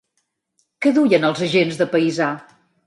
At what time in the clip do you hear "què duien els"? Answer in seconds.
0.85-1.45